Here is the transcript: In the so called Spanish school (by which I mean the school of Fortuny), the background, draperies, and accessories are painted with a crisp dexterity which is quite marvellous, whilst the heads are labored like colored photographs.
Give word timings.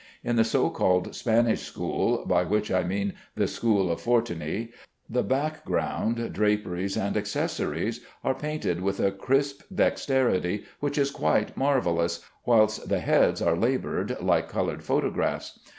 In 0.23 0.35
the 0.35 0.43
so 0.43 0.71
called 0.71 1.13
Spanish 1.13 1.61
school 1.61 2.25
(by 2.25 2.43
which 2.43 2.71
I 2.71 2.81
mean 2.83 3.13
the 3.35 3.45
school 3.47 3.91
of 3.91 4.01
Fortuny), 4.01 4.71
the 5.07 5.21
background, 5.21 6.33
draperies, 6.33 6.97
and 6.97 7.15
accessories 7.15 7.99
are 8.23 8.33
painted 8.33 8.81
with 8.81 8.99
a 8.99 9.11
crisp 9.11 9.61
dexterity 9.71 10.63
which 10.79 10.97
is 10.97 11.11
quite 11.11 11.55
marvellous, 11.55 12.25
whilst 12.47 12.89
the 12.89 12.99
heads 13.01 13.43
are 13.43 13.55
labored 13.55 14.17
like 14.19 14.49
colored 14.49 14.83
photographs. 14.83 15.59